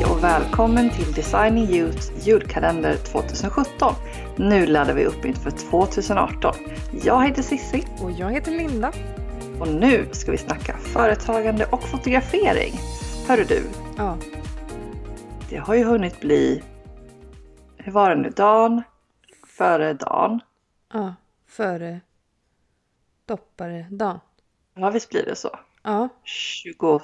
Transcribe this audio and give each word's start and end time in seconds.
Hej 0.00 0.10
och 0.10 0.24
välkommen 0.24 0.90
till 0.90 1.12
Designing 1.12 1.64
Youth 1.64 2.28
julkalender 2.28 2.96
2017. 2.96 3.94
Nu 4.36 4.66
laddar 4.66 4.94
vi 4.94 5.04
upp 5.04 5.24
inför 5.24 5.50
2018. 5.50 6.54
Jag 7.04 7.26
heter 7.26 7.42
Sissi 7.42 7.84
Och 8.02 8.10
jag 8.10 8.30
heter 8.30 8.50
Linda. 8.50 8.92
och 9.60 9.68
nu 9.68 10.08
ska 10.12 10.30
vi 10.32 10.38
snacka 10.38 10.76
företagande 10.78 11.66
och 11.66 11.82
fotografering. 11.82 12.74
Hörru 13.28 13.44
du, 13.44 13.62
Ja, 13.96 14.16
det 15.50 15.56
har 15.56 15.74
ju 15.74 15.84
hunnit 15.84 16.20
bli, 16.20 16.62
hur 17.76 17.92
var 17.92 18.10
det 18.10 18.22
nu, 18.22 18.30
dagen 18.30 18.82
före 19.46 19.92
dagen. 19.94 20.40
ja, 20.92 21.14
före 21.46 22.00
doppare 23.26 23.86
dagen. 23.90 24.20
Ja, 24.74 24.90
visst 24.90 25.10
blir 25.10 25.24
det 25.24 25.36
så. 25.36 25.58
Ja, 25.82 26.08
22. 26.24 27.00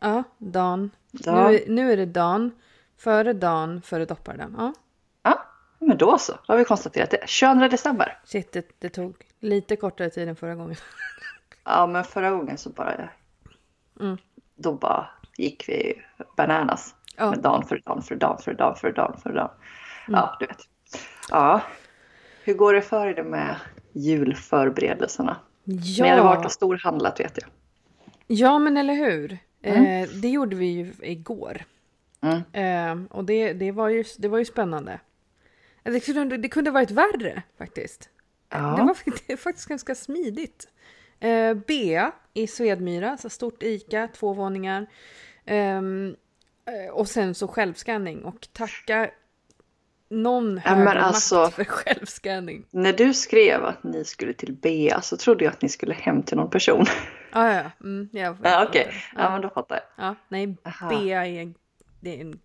Ja, 0.00 0.22
dagen. 0.38 0.90
Ja. 1.10 1.50
Nu, 1.50 1.64
nu 1.68 1.92
är 1.92 1.96
det 1.96 2.06
dagen, 2.06 2.50
före 2.98 3.32
dagen, 3.32 3.82
före 3.82 4.04
dopparedagen. 4.04 4.54
Ja, 4.58 4.72
Ja, 5.22 5.44
men 5.78 5.98
då 5.98 6.18
så. 6.18 6.32
Då 6.32 6.52
har 6.52 6.58
vi 6.58 6.64
konstaterat 6.64 7.10
det. 7.10 7.22
22 7.28 7.68
december. 7.68 8.18
shit, 8.24 8.52
det, 8.52 8.66
det 8.78 8.88
tog 8.88 9.16
lite 9.40 9.76
kortare 9.76 10.10
tid 10.10 10.28
än 10.28 10.36
förra 10.36 10.54
gången. 10.54 10.76
Ja, 11.64 11.86
men 11.86 12.04
förra 12.04 12.30
gången 12.30 12.58
så 12.58 12.70
bara... 12.70 13.08
Mm. 14.00 14.16
Då 14.56 14.72
bara 14.72 15.08
gick 15.36 15.68
vi 15.68 16.02
bananas. 16.36 16.94
Ja. 17.16 17.30
Med 17.30 17.38
dagen 17.38 17.62
för 17.68 17.82
dagen 17.84 18.02
för 18.02 18.14
dagen 18.14 18.38
för 18.38 18.54
dagen 18.54 18.76
för 18.76 18.92
dagen 18.92 19.20
för 19.22 19.32
dagen. 19.32 19.50
Mm. 20.08 20.20
Ja, 20.20 20.36
du 20.40 20.46
vet. 20.46 20.58
Ja. 21.30 21.60
Hur 22.44 22.54
går 22.54 22.74
det 22.74 22.82
för 22.82 23.06
er 23.06 23.22
med 23.22 23.56
julförberedelserna? 23.92 25.36
Ni 25.64 26.08
hade 26.08 26.22
varit 26.22 26.38
Ja, 26.40 26.44
och 26.44 26.52
storhandlat 26.52 27.20
vet 27.20 27.38
jag. 27.42 27.50
ja 28.26 28.58
men 28.58 28.76
eller 28.76 28.94
hur. 28.94 29.38
Mm. 29.62 29.84
Eh, 30.02 30.08
det 30.08 30.28
gjorde 30.28 30.56
vi 30.56 30.66
ju 30.66 30.92
igår. 31.02 31.64
Mm. 32.20 32.42
Eh, 32.52 33.06
och 33.16 33.24
det, 33.24 33.52
det, 33.52 33.72
var 33.72 33.88
ju, 33.88 34.04
det 34.18 34.28
var 34.28 34.38
ju 34.38 34.44
spännande. 34.44 35.00
Eh, 35.84 35.92
Det 35.92 36.00
kunde, 36.00 36.36
det 36.36 36.48
kunde 36.48 36.70
varit 36.70 36.90
värre 36.90 37.42
faktiskt. 37.58 38.08
Ja. 38.50 38.58
Det, 38.58 38.82
var, 38.82 38.96
det 39.26 39.36
faktiskt 39.36 39.68
ganska 39.68 39.94
smidigt. 39.94 40.68
Eh, 41.20 41.54
Bea 41.54 42.12
i 42.34 42.46
Svedmyra, 42.46 43.16
så 43.16 43.28
stort 43.30 43.62
ICA, 43.62 44.08
två 44.14 44.32
våningar. 44.32 44.86
Ehm, 45.44 46.16
eh, 46.66 46.92
och 46.92 47.08
sen 47.08 47.34
så 47.34 47.48
självscanning 47.48 48.24
och 48.24 48.48
tacka 48.52 49.10
någon 50.10 50.60
Ja, 50.64 50.70
högre 50.70 50.84
makt 50.84 50.98
alltså- 51.02 51.50
för 51.50 51.64
självscanning. 51.64 52.64
När 52.70 52.92
du 52.92 53.14
skrev 53.14 53.64
att 53.64 53.84
ni 53.84 54.04
skulle 54.04 54.32
till 54.32 54.52
Bea 54.52 55.00
så 55.00 55.16
trodde 55.16 55.44
jag 55.44 55.52
att 55.52 55.62
ni 55.62 55.68
skulle 55.68 55.94
hem 55.94 56.22
till 56.22 56.36
någon 56.36 56.50
person. 56.50 56.84
Ah, 57.32 57.48
ja, 57.48 57.54
ja. 57.54 57.70
Mm, 57.80 58.08
jag 58.12 58.36
Ja, 58.42 58.66
Okej, 58.68 58.84
fattar. 58.84 58.94
ja. 59.14 59.22
Ja, 59.24 59.30
men 59.30 59.40
då 59.42 59.48
fattar 59.50 59.76
jag. 59.76 60.06
ja, 60.06 60.14
nej, 60.28 60.56
Aha. 60.64 60.88
Bea 60.88 61.26
är 61.26 61.42
en, 61.42 61.54
det 62.00 62.16
är 62.16 62.20
en... 62.20 62.40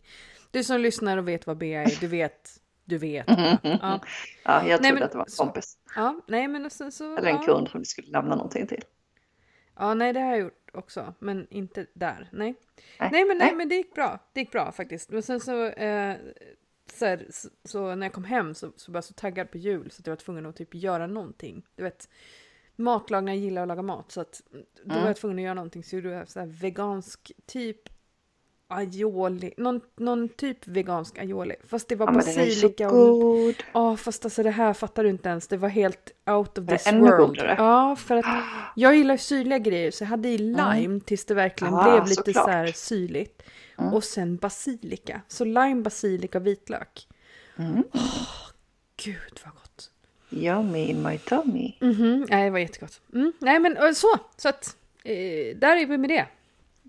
Du 0.51 0.63
som 0.63 0.79
lyssnar 0.81 1.17
och 1.17 1.27
vet 1.27 1.47
vad 1.47 1.57
Bea 1.57 1.81
är, 1.83 1.99
du 1.99 2.07
vet, 2.07 2.49
du 2.85 2.97
vet. 2.97 3.25
Ja, 3.63 3.63
Ja, 3.63 3.99
jag 4.45 4.63
Nej, 4.63 4.77
trodde 4.77 4.93
men 4.93 5.03
att 5.03 5.11
det 5.11 5.17
var 5.17 5.25
en 5.25 5.45
kompis. 5.47 5.77
ja, 5.95 6.21
nej 6.27 6.47
men 6.47 6.69
sen 6.69 6.91
så... 6.91 7.17
Eller 7.17 7.29
en 7.29 7.35
ja. 7.35 7.41
kund 7.43 7.69
som 7.69 7.79
du 7.79 7.85
skulle 7.85 8.11
lämna 8.11 8.35
någonting 8.35 8.67
till. 8.67 8.83
Ja, 9.75 9.93
nej 9.93 10.13
det 10.13 10.19
har 10.19 10.29
jag 10.29 10.39
gjort 10.39 10.69
också, 10.73 11.13
men 11.19 11.47
inte 11.49 11.85
där. 11.93 12.29
Nej, 12.31 12.55
Nej, 12.99 13.09
nej, 13.11 13.25
men, 13.25 13.37
nej, 13.37 13.47
nej. 13.47 13.55
men 13.55 13.69
det 13.69 13.75
gick 13.75 13.93
bra. 13.95 14.19
Det 14.33 14.39
gick 14.39 14.51
bra 14.51 14.71
faktiskt. 14.71 15.09
Men 15.09 15.23
sen 15.23 15.39
så, 15.39 15.65
eh, 15.67 16.15
så, 16.93 17.05
här, 17.05 17.27
så, 17.31 17.49
så 17.63 17.95
när 17.95 18.05
jag 18.05 18.13
kom 18.13 18.23
hem 18.23 18.53
så, 18.55 18.71
så 18.75 18.91
var 18.91 18.97
jag 18.97 19.03
så 19.03 19.13
taggad 19.13 19.51
på 19.51 19.57
jul 19.57 19.91
så 19.91 19.99
att 20.01 20.07
jag 20.07 20.11
var 20.11 20.17
tvungen 20.17 20.45
att 20.45 20.55
typ 20.55 20.75
göra 20.75 21.07
någonting. 21.07 21.63
Du 21.75 21.83
vet, 21.83 22.09
matlagning, 22.75 23.35
jag 23.35 23.43
gillar 23.43 23.61
att 23.61 23.67
laga 23.67 23.81
mat 23.81 24.11
så 24.11 24.21
att 24.21 24.41
då 24.51 24.59
var 24.89 24.95
Mm. 24.95 25.07
jag 25.07 25.15
tvungen 25.17 25.37
att 25.39 25.43
göra 25.43 25.53
någonting 25.53 25.83
så 25.83 25.95
gjorde 25.95 26.09
jag 26.09 26.29
så 26.29 26.39
här 26.39 26.47
vegansk 26.47 27.31
typ 27.45 27.89
aioli, 28.67 29.53
någon, 29.57 29.81
någon 29.95 30.29
typ 30.29 30.67
vegansk 30.67 31.17
aioli. 31.19 31.55
Fast 31.67 31.89
det 31.89 31.95
var 31.95 32.07
Ja, 32.07 32.11
basilika 32.11 32.89
och 32.91 33.19
god. 33.21 33.55
Ja, 33.73 33.97
fast 33.97 34.25
alltså 34.25 34.43
det 34.43 34.49
här 34.49 34.73
fattar 34.73 35.03
du 35.03 35.09
inte 35.09 35.29
ens. 35.29 35.47
Det 35.47 35.57
var 35.57 35.69
helt 35.69 36.11
out 36.25 36.57
of 36.57 36.67
this 36.67 36.87
world. 36.91 37.17
godare. 37.17 37.55
Ja, 37.57 37.95
för 37.95 38.15
att 38.15 38.25
jag 38.75 38.95
gillar 38.95 39.17
syrliga 39.17 39.59
grejer 39.59 39.91
så 39.91 40.03
jag 40.03 40.09
hade 40.09 40.29
i 40.29 40.37
lime 40.37 40.99
tills 40.99 41.25
det 41.25 41.33
verkligen 41.33 41.73
Ja, 41.73 41.83
blev 41.83 42.03
lite 42.07 42.15
såklart. 42.15 42.45
så 42.45 42.49
här 42.51 42.67
syrligt. 42.67 43.43
Mm. 43.77 43.93
Och 43.93 44.03
sen 44.03 44.37
basilika. 44.37 45.21
Så 45.27 45.45
lime, 45.45 45.81
basilika 45.81 46.37
och 46.37 46.47
vitlök. 46.47 47.07
Mm. 47.57 47.83
Gud 49.03 49.39
vad 49.45 49.53
gott. 49.53 49.91
Yummy 50.33 50.85
in 50.89 51.03
my 51.03 51.17
tummy. 51.17 51.73
Mhm, 51.79 52.25
nej 52.29 52.43
det 52.43 52.49
var 52.49 52.59
jättegott. 52.59 53.01
Mm, 53.13 53.33
nej 53.39 53.59
men 53.59 53.95
så, 53.95 54.07
så 54.37 54.49
att 54.49 54.75
eh, 55.03 55.57
där 55.57 55.77
är 55.77 55.85
vi 55.85 55.97
med 55.97 56.09
det. 56.09 56.25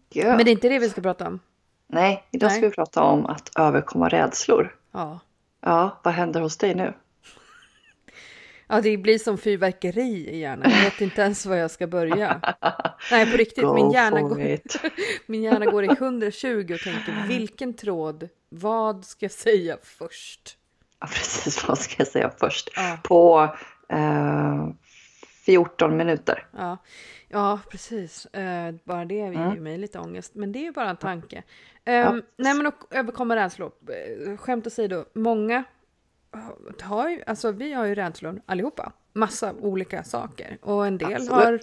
Ja. 0.09 0.37
Men 0.37 0.44
det 0.44 0.50
är 0.50 0.53
inte 0.53 0.69
det 0.69 0.78
vi 0.78 0.88
ska 0.88 1.00
prata 1.00 1.27
om. 1.27 1.41
Nej, 1.87 2.25
idag 2.31 2.50
ska 2.53 2.60
Nej. 2.60 2.71
vi 2.71 2.75
prata 2.75 3.03
om 3.03 3.27
att 3.27 3.59
överkomma 3.59 4.09
rädslor. 4.09 4.77
Ja. 4.93 5.21
Ja, 5.60 6.00
vad 6.05 6.15
händer 6.15 6.41
hos 6.41 6.56
dig 6.56 6.75
nu? 6.75 6.94
Ja, 8.66 8.81
det 8.81 8.97
blir 8.97 9.19
som 9.19 9.38
fyrverkeri 9.38 10.28
i 10.31 10.38
hjärnan. 10.38 10.71
Jag 10.71 10.84
vet 10.84 11.00
inte 11.00 11.22
ens 11.22 11.47
var 11.47 11.56
jag 11.56 11.71
ska 11.71 11.87
börja. 11.87 12.41
Nej, 13.11 13.31
på 13.31 13.37
riktigt. 13.37 13.65
Go 13.65 13.75
min 13.75 13.91
hjärna 13.91 14.21
går... 14.21 14.41
it. 14.41 14.76
Min 15.26 15.43
hjärna 15.43 15.66
går 15.66 15.84
i 15.84 15.88
120 15.88 16.75
och 16.75 16.81
tänker 16.81 17.28
vilken 17.28 17.75
tråd, 17.75 18.28
vad 18.49 19.05
ska 19.05 19.25
jag 19.25 19.32
säga 19.32 19.78
först? 19.82 20.59
Ja, 21.05 21.09
precis 21.13 21.69
vad 21.69 21.79
ska 21.79 21.95
jag 21.99 22.09
säga 22.09 22.31
först? 22.39 22.71
Ja, 22.77 22.99
På 23.03 23.55
eh, 23.89 24.69
14 25.45 25.97
minuter. 25.97 26.47
ja, 26.57 26.77
ja 27.29 27.61
precis. 27.71 28.27
Eh, 28.27 28.75
bara 28.85 29.05
det 29.05 29.15
ger 29.15 29.33
Mm. 29.33 29.63
mig 29.65 29.79
lite 29.79 29.99
ångest, 29.99 30.35
men 30.35 30.53
det 30.53 30.59
är 30.59 30.63
ju 30.65 30.73
bara 30.73 30.91
en 30.91 30.97
tanke. 30.97 31.43
Ehm, 31.85 32.23
nej 32.37 32.55
men 32.55 32.67
och 32.67 32.75
överkomma 32.91 33.37
rädslor. 33.37 33.73
Eh, 33.89 34.37
Skämt 34.37 34.67
åsido, 34.67 35.05
många 35.15 35.65
har 36.83 37.09
ju, 37.11 37.23
alltså 37.27 37.53
vi 37.53 37.73
har 37.73 37.85
ju 37.85 37.95
rädslor 37.95 38.41
allihopa. 38.47 38.93
Massa 39.13 39.53
olika 39.53 40.05
saker. 40.05 40.59
Och 40.63 40.87
en 40.87 40.99
del 40.99 41.13
Absolut. 41.15 41.31
har 41.31 41.61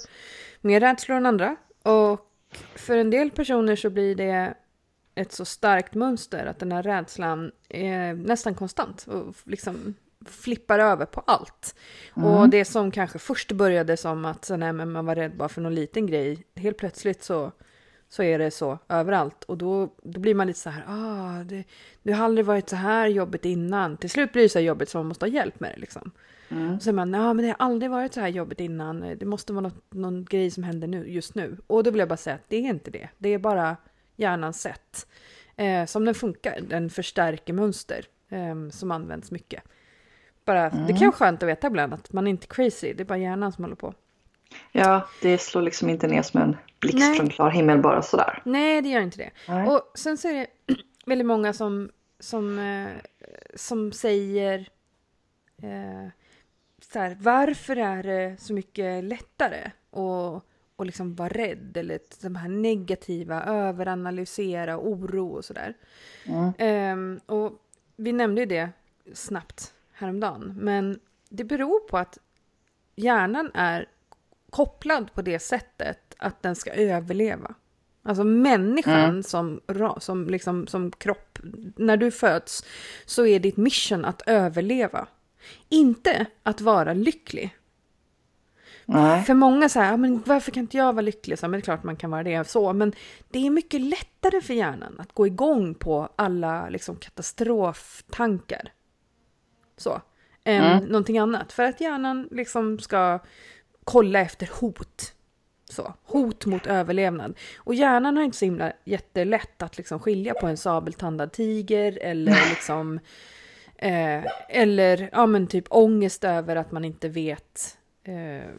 mer 0.62 0.80
rädslor 0.80 1.18
än 1.18 1.26
andra. 1.26 1.56
Och 1.84 2.28
för 2.76 2.98
en 2.98 3.10
del 3.10 3.32
personer 3.32 3.76
så 3.76 3.90
blir 3.90 4.16
det 4.16 4.54
ett 5.16 5.32
så 5.32 5.46
starkt 5.46 5.94
mönster 5.94 6.46
att 6.46 6.60
den 6.60 6.72
här 6.72 6.84
rädslan 6.84 7.52
är 7.70 8.14
nästan 8.14 8.56
konstant 8.56 9.08
och 9.08 9.36
liksom 9.44 9.96
flippar 10.26 10.80
över 10.80 11.06
på 11.06 11.20
allt. 11.28 11.76
Och 12.14 12.50
det 12.50 12.66
som 12.66 12.92
kanske 12.92 13.20
först 13.20 13.52
började 13.52 13.98
som 13.98 14.26
att 14.26 14.50
nej, 14.58 14.74
men 14.74 14.92
man 14.92 15.06
var 15.06 15.16
rädd 15.16 15.38
bara 15.38 15.50
för 15.50 15.62
någon 15.62 15.76
liten 15.76 16.08
grej, 16.08 16.46
helt 16.56 16.78
plötsligt 16.78 17.24
så, 17.24 17.52
så 18.10 18.24
är 18.24 18.40
det 18.40 18.52
så 18.52 18.78
överallt. 18.90 19.44
Och 19.44 19.58
då, 19.58 19.90
då 20.04 20.20
blir 20.20 20.36
man 20.36 20.48
lite 20.48 20.60
så 20.60 20.70
här, 20.70 20.84
ah, 20.88 21.44
det, 21.44 21.64
det 22.04 22.12
har 22.12 22.26
aldrig 22.26 22.46
varit 22.46 22.70
så 22.70 22.76
här 22.76 23.08
jobbigt 23.08 23.46
innan. 23.46 23.98
Till 23.98 24.10
slut 24.10 24.34
blir 24.34 24.44
det 24.44 24.50
så 24.50 24.60
här 24.60 24.66
jobbigt 24.66 24.90
så 24.90 24.98
man 24.98 25.08
måste 25.08 25.26
ha 25.26 25.32
hjälp 25.32 25.60
med 25.60 25.72
det 25.76 25.80
liksom. 25.80 26.12
Mm. 26.50 26.76
Och 26.76 26.82
så 26.82 26.90
är 26.90 26.94
man, 26.94 27.14
ja 27.14 27.34
men 27.34 27.46
det 27.46 27.56
har 27.58 27.66
aldrig 27.66 27.92
varit 27.92 28.14
så 28.14 28.20
här 28.20 28.28
jobbigt 28.28 28.60
innan. 28.60 29.18
Det 29.20 29.26
måste 29.26 29.54
vara 29.54 29.62
något, 29.62 29.94
någon 29.94 30.26
grej 30.26 30.52
som 30.52 30.64
händer 30.64 30.88
nu, 30.88 31.08
just 31.08 31.36
nu. 31.36 31.58
Och 31.68 31.84
då 31.84 31.92
vill 31.92 32.00
jag 32.00 32.10
bara 32.10 32.18
säga 32.18 32.36
att 32.36 32.50
det 32.50 32.58
är 32.58 32.70
inte 32.70 32.92
det. 32.92 33.10
Det 33.18 33.30
är 33.30 33.40
bara 33.40 33.78
hjärnans 34.22 34.62
sätt. 34.62 35.08
Eh, 35.56 35.86
som 35.86 36.06
den 36.06 36.16
funkar. 36.16 36.60
Den 36.62 36.90
förstärker 36.90 37.54
mönster 37.54 38.06
eh, 38.30 38.70
som 38.72 38.92
används 38.92 39.32
mycket. 39.32 39.64
Bara, 40.46 40.70
Det 40.70 40.94
kan 40.94 41.00
vara 41.00 41.12
skönt 41.12 41.44
att 41.44 41.50
veta 41.50 41.68
ibland 41.68 41.94
att 41.94 42.14
man 42.14 42.28
är 42.28 42.32
inte 42.32 42.48
crazy. 42.48 42.94
Det 42.94 43.04
är 43.04 43.06
bara 43.06 43.18
hjärnan 43.18 43.52
som 43.52 43.64
håller 43.64 43.76
på. 43.76 43.94
Ja, 44.72 45.08
det 45.22 45.38
slår 45.38 45.62
liksom 45.62 45.90
inte 45.90 46.08
ner 46.08 46.22
som 46.22 46.42
en 46.42 46.58
blixt 46.80 46.98
Nej. 46.98 47.18
från 47.18 47.30
klar 47.30 47.50
himmel 47.50 47.82
bara 47.82 48.02
sådär. 48.02 48.42
Nej, 48.46 48.82
det 48.82 48.90
gör 48.90 49.02
inte 49.02 49.18
det. 49.18 49.32
Nej. 49.48 49.68
Och 49.68 49.92
sen 49.96 50.18
så 50.18 50.28
är 50.28 50.34
det 50.34 50.48
väldigt 51.06 51.28
många 51.28 51.54
som, 51.54 51.90
som, 52.20 52.60
eh, 52.60 52.88
som 53.56 53.92
säger 53.92 54.60
eh, 55.64 56.10
så 56.82 57.00
här, 57.00 57.18
varför 57.20 57.76
är 57.76 58.04
det 58.04 58.42
så 58.42 58.54
mycket 58.54 59.04
lättare 59.04 59.72
att 59.92 60.44
och 60.82 60.86
liksom 60.86 61.16
vara 61.16 61.30
rädd 61.30 61.78
eller 61.78 62.00
de 62.22 62.36
här 62.36 62.50
negativa, 62.50 63.44
överanalysera, 63.44 64.78
oro 64.78 65.30
och 65.30 65.46
sådär. 65.46 65.74
Mm. 66.26 66.52
Ehm, 66.58 67.20
och 67.26 67.52
vi 67.96 68.12
nämnde 68.12 68.42
ju 68.42 68.46
det 68.46 68.70
snabbt 69.14 69.74
häromdagen, 69.92 70.54
men 70.58 71.00
det 71.30 71.44
beror 71.44 71.80
på 71.80 71.98
att 71.98 72.18
hjärnan 72.96 73.52
är 73.54 73.86
kopplad 74.50 75.14
på 75.14 75.22
det 75.22 75.40
sättet 75.40 76.16
att 76.18 76.44
den 76.44 76.56
ska 76.56 76.72
överleva. 76.72 77.56
Alltså 78.04 78.24
människan 78.24 79.10
Mm. 79.10 79.24
som, 79.24 79.62
som, 80.00 80.28
liksom, 80.28 80.68
som 80.68 80.92
kropp, 80.92 81.40
när 81.76 81.98
du 81.98 82.12
föds 82.12 82.66
så 83.06 83.26
är 83.26 83.40
ditt 83.40 83.58
mission 83.58 84.06
att 84.06 84.22
överleva. 84.28 85.08
Inte 85.70 86.26
att 86.44 86.62
vara 86.62 86.94
lycklig. 86.94 87.56
Nej. 88.86 89.24
För 89.24 89.34
många 89.34 89.70
säger, 89.70 89.92
ja, 89.92 89.98
men 89.98 90.24
varför 90.26 90.52
kan 90.52 90.62
inte 90.62 90.78
jag 90.78 90.94
vara 90.94 91.02
lycklig? 91.02 91.40
Så, 91.40 91.46
men 91.48 91.52
det 91.52 91.58
är 91.58 91.62
klart 91.62 91.84
man 91.84 91.96
kan 91.96 92.12
vara 92.12 92.24
det. 92.24 92.48
Så, 92.48 92.74
men 92.74 92.94
det 93.30 93.46
är 93.48 93.50
mycket 93.50 93.82
lättare 93.82 94.42
för 94.42 94.54
hjärnan 94.54 94.96
att 95.00 95.14
gå 95.14 95.28
igång 95.28 95.74
på 95.76 96.10
alla 96.16 96.70
liksom, 96.70 96.96
katastroftankar. 96.96 98.72
Så. 99.78 100.02
Än 100.44 100.64
Mm. 100.64 100.84
någonting 100.86 101.18
annat. 101.18 101.52
För 101.52 101.64
att 101.64 101.82
hjärnan 101.82 102.28
liksom 102.32 102.80
ska 102.80 103.20
kolla 103.84 104.20
efter 104.20 104.50
hot. 104.62 105.14
Så, 105.70 105.94
hot 106.06 106.46
mot 106.46 106.68
överlevnad. 106.68 107.38
Och 107.58 107.76
hjärnan 107.76 108.18
har 108.18 108.24
inte 108.24 108.38
så 108.38 108.46
himla 108.46 108.74
jättelätt 108.84 109.62
att 109.62 109.78
liksom 109.78 110.00
skilja 110.00 110.34
på 110.34 110.48
en 110.48 110.58
sabeltandad 110.58 111.32
tiger 111.32 112.00
eller 112.02 112.32
liksom... 112.50 113.00
Eh, 113.76 114.26
eller 114.50 115.10
ja 115.12 115.26
men 115.26 115.48
typ 115.48 115.66
ångest 115.70 116.24
över 116.24 116.56
att 116.56 116.72
man 116.72 116.86
inte 116.86 117.10
vet 117.10 117.78
eh, 118.04 118.50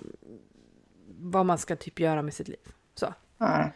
vad 1.07 1.47
man 1.47 1.59
ska 1.59 1.77
typ 1.77 2.01
göra 2.01 2.23
med 2.23 2.35
sitt 2.35 2.49
liv. 2.49 2.69
Så. 2.95 3.15
Nej. 3.39 3.73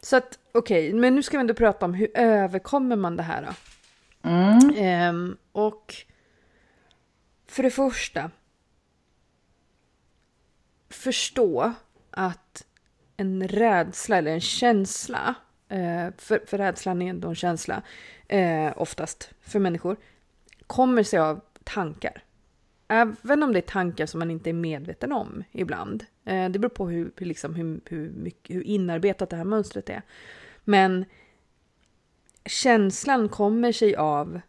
Så 0.00 0.16
att 0.16 0.38
okej, 0.52 0.88
okay, 0.88 1.00
men 1.00 1.14
nu 1.14 1.22
ska 1.22 1.36
vi 1.36 1.40
ändå 1.40 1.54
prata 1.54 1.86
om 1.86 1.94
hur 1.94 2.10
överkommer 2.14 2.96
man 2.96 3.16
det 3.16 3.22
här 3.22 3.42
då? 3.42 3.54
Mm. 4.28 4.74
Ehm, 4.76 5.36
och 5.52 5.94
för 7.46 7.62
det 7.62 7.70
första. 7.70 8.30
Förstå 10.90 11.72
att 12.10 12.66
en 13.16 13.48
rädsla 13.48 14.16
eller 14.16 14.30
en 14.32 14.40
känsla, 14.40 15.34
eh, 15.68 16.08
för, 16.18 16.46
för 16.46 16.58
rädslan 16.58 17.02
är 17.02 17.10
ändå 17.10 17.28
en 17.28 17.34
känsla, 17.34 17.82
eh, 18.28 18.72
oftast 18.76 19.30
för 19.40 19.58
människor, 19.58 19.96
kommer 20.66 21.02
sig 21.02 21.18
av 21.18 21.40
tankar. 21.64 22.22
Även 22.88 23.42
om 23.42 23.52
det 23.52 23.58
är 23.58 23.60
tankar 23.60 24.06
som 24.06 24.18
man 24.18 24.30
inte 24.30 24.50
är 24.50 24.54
medveten 24.54 25.12
om 25.12 25.44
ibland. 25.52 26.04
Eh, 26.24 26.48
det 26.48 26.58
beror 26.58 26.70
på 26.70 26.88
hur, 26.88 27.12
liksom, 27.16 27.54
hur, 27.54 27.80
hur, 27.84 28.10
mycket, 28.10 28.56
hur 28.56 28.62
inarbetat 28.62 29.30
det 29.30 29.36
här 29.36 29.44
mönstret 29.44 29.90
är. 29.90 30.02
Men 30.64 31.04
känslan 32.44 33.28
kommer 33.28 33.72
sig 33.72 33.96
av 33.96 34.40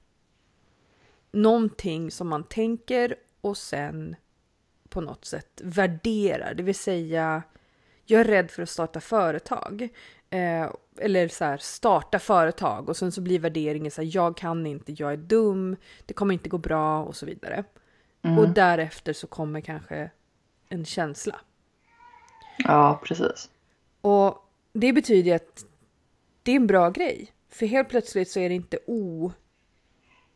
någonting 1.32 2.12
som 2.12 2.28
man 2.28 2.44
tänker 2.44 3.16
och 3.42 3.58
sen 3.58 4.16
på 4.90 5.02
något 5.02 5.26
sätt 5.26 5.62
värderar. 5.64 6.54
Det 6.54 6.64
vill 6.64 6.76
säga, 6.76 7.44
jag 8.06 8.22
är 8.22 8.26
rädd 8.26 8.52
för 8.52 8.64
att 8.64 8.70
starta 8.70 9.00
företag. 9.00 9.90
Eh, 10.30 10.70
eller 10.98 11.28
så 11.28 11.46
här, 11.46 11.58
starta 11.58 12.20
företag 12.20 12.90
och 12.90 12.98
sen 12.98 13.12
så 13.12 13.22
blir 13.22 13.40
värderingen 13.40 13.92
så 13.92 14.02
här, 14.02 14.10
jag 14.14 14.38
kan 14.38 14.66
inte, 14.66 14.92
jag 14.92 15.14
är 15.14 15.18
dum, 15.18 15.76
det 16.06 16.14
kommer 16.14 16.34
inte 16.34 16.50
gå 16.50 16.58
bra 16.58 17.04
och 17.04 17.16
så 17.16 17.26
vidare. 17.26 17.64
Mm. 18.26 18.40
Och 18.40 18.50
därefter 18.50 19.14
så 19.14 19.28
kommer 19.28 19.62
kanske 19.62 20.10
en 20.70 20.86
känsla. 20.86 21.36
Ja, 22.58 23.02
precis. 23.04 23.50
Och 24.02 24.50
det 24.74 24.94
betyder 24.94 25.36
att 25.36 25.66
det 26.44 26.52
är 26.52 26.56
en 26.56 26.68
bra 26.68 26.90
grej. 26.90 27.32
För 27.50 27.66
helt 27.66 27.90
plötsligt 27.90 28.30
så 28.30 28.40
är 28.40 28.50
det 28.50 28.56
inte 28.56 28.80
o... 28.88 29.32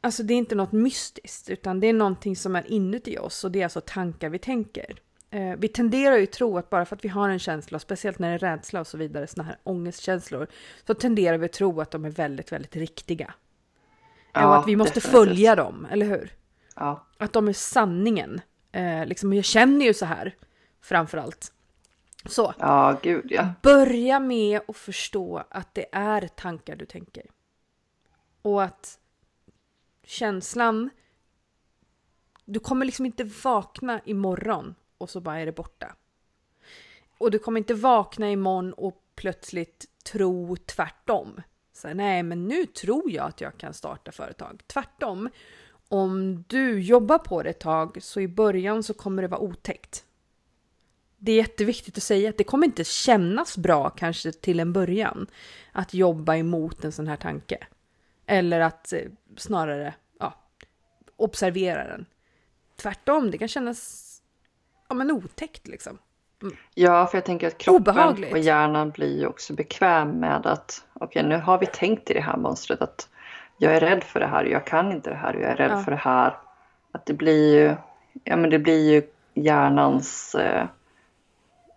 Alltså 0.02 0.24
det 0.24 0.34
är 0.34 0.38
inte 0.38 0.56
något 0.56 0.72
mystiskt, 0.72 1.50
utan 1.50 1.80
det 1.80 1.88
är 1.88 1.94
någonting 1.94 2.36
som 2.36 2.56
är 2.56 2.72
inuti 2.72 3.18
oss 3.18 3.44
och 3.44 3.52
det 3.52 3.60
är 3.60 3.64
alltså 3.64 3.82
tankar 3.82 4.30
vi 4.30 4.40
tänker. 4.40 5.00
Eh, 5.32 5.56
vi 5.58 5.68
tenderar 5.68 6.18
ju 6.18 6.24
att 6.24 6.32
tro 6.32 6.58
att 6.58 6.70
bara 6.70 6.86
för 6.86 6.96
att 6.96 7.06
vi 7.06 7.10
har 7.10 7.30
en 7.30 7.40
känsla, 7.40 7.80
speciellt 7.80 8.20
när 8.20 8.30
det 8.30 8.36
är 8.36 8.52
rädsla 8.52 8.80
och 8.80 8.88
så 8.88 8.98
vidare, 8.98 9.28
såna 9.28 9.44
här 9.44 9.58
ångestkänslor, 9.64 10.48
så 10.88 10.94
tenderar 10.94 11.38
vi 11.38 11.46
att 11.46 11.54
tro 11.54 11.82
att 11.82 11.92
de 11.92 12.06
är 12.06 12.10
väldigt, 12.10 12.52
väldigt 12.52 12.76
riktiga. 12.76 13.34
Ja, 14.34 14.48
och 14.48 14.58
att 14.58 14.68
vi 14.68 14.76
måste 14.76 14.94
definitivt. 14.94 15.28
följa 15.28 15.56
dem, 15.56 15.88
eller 15.92 16.06
hur? 16.06 16.39
Ja. 16.80 17.06
Att 17.18 17.34
de 17.34 17.48
är 17.48 17.54
sanningen. 17.54 18.42
Eh, 18.72 19.06
liksom, 19.06 19.34
jag 19.34 19.46
känner 19.46 19.86
ju 19.86 19.94
så 19.94 20.06
här, 20.06 20.36
framför 20.82 21.18
allt. 21.18 21.54
Så, 22.26 22.54
ja, 22.60 23.00
gud 23.04 23.26
ja. 23.30 23.48
börja 23.62 24.20
med 24.20 24.62
att 24.68 24.78
förstå 24.78 25.44
att 25.50 25.74
det 25.76 25.86
är 25.92 26.28
tankar 26.28 26.76
du 26.76 26.86
tänker. 26.86 27.26
Och 28.42 28.64
att 28.64 29.00
känslan... 30.04 30.90
Du 32.46 32.60
kommer 32.60 32.86
liksom 32.86 33.06
inte 33.06 33.24
vakna 33.24 34.02
imorgon 34.06 34.76
och 34.98 35.10
så 35.10 35.22
bara 35.22 35.40
är 35.40 35.46
det 35.46 35.52
borta. 35.52 35.96
Och 37.18 37.32
du 37.32 37.40
kommer 37.40 37.58
inte 37.58 37.74
vakna 37.74 38.32
imorgon 38.32 38.74
och 38.74 39.04
plötsligt 39.16 39.86
tro 40.12 40.56
tvärtom. 40.56 41.42
Så 41.74 41.88
här, 41.88 41.96
nej, 41.96 42.24
men 42.24 42.48
nu 42.48 42.66
tror 42.66 43.12
jag 43.12 43.28
att 43.28 43.42
jag 43.42 43.58
kan 43.58 43.74
starta 43.74 44.12
företag. 44.12 44.62
Tvärtom, 44.68 45.30
om 45.90 46.44
du 46.48 46.82
jobbar 46.82 47.18
på 47.18 47.44
det 47.44 47.50
ett 47.50 47.60
tag 47.60 47.98
så 48.02 48.22
i 48.22 48.28
början 48.28 48.84
så 48.84 48.94
kommer 48.94 49.22
det 49.22 49.28
vara 49.28 49.42
otäckt. 49.42 50.06
Det 51.18 51.32
är 51.32 51.36
jätteviktigt 51.36 51.98
att 51.98 52.04
säga 52.04 52.30
att 52.30 52.38
det 52.38 52.44
kommer 52.44 52.68
inte 52.68 52.84
kännas 52.84 53.58
bra 53.58 53.90
kanske 53.90 54.32
till 54.32 54.60
en 54.60 54.74
början 54.74 55.28
att 55.72 55.94
jobba 55.94 56.36
emot 56.36 56.84
en 56.84 56.92
sån 56.92 57.08
här 57.08 57.16
tanke. 57.16 57.68
Eller 58.26 58.60
att 58.60 58.94
eh, 58.94 59.02
snarare 59.38 59.94
ja, 60.20 60.34
observera 61.16 61.88
den. 61.88 62.06
Tvärtom, 62.76 63.32
det 63.32 63.38
kan 63.38 63.48
kännas 63.48 64.06
ja, 64.90 64.96
men 64.96 65.12
otäckt 65.12 65.68
liksom. 65.68 65.98
Ja, 66.74 67.08
för 67.08 67.18
jag 67.18 67.26
tänker 67.26 67.48
att 67.48 67.58
kroppen 67.58 67.82
Obehagligt. 67.82 68.32
och 68.32 68.40
hjärnan 68.40 68.90
blir 68.90 69.20
ju 69.20 69.28
också 69.28 69.54
bekväm 69.54 70.10
med 70.10 70.46
att 70.46 70.86
okej, 70.94 71.24
nu 71.24 71.38
har 71.38 71.60
vi 71.60 71.66
tänkt 71.66 72.10
i 72.10 72.14
det 72.14 72.22
här 72.22 72.38
mönstret 72.38 72.82
att 72.82 73.10
jag 73.62 73.76
är 73.76 73.80
rädd 73.80 74.04
för 74.04 74.20
det 74.20 74.28
här, 74.28 74.46
jag 74.46 74.66
kan 74.66 74.92
inte 74.92 75.10
det 75.10 75.16
här, 75.16 75.34
jag 75.34 75.52
är 75.52 75.56
rädd 75.56 75.72
Ja. 75.72 75.78
för 75.78 75.92
det 75.92 75.98
här. 75.98 76.38
Att 76.92 77.06
det 77.06 77.14
blir 77.14 77.56
ju, 77.56 77.76
ja 78.24 78.36
men 78.36 78.50
det 78.50 78.60
blir 78.60 78.92
ju 78.94 79.02
hjärnans, 79.34 80.36
eh, 80.36 80.66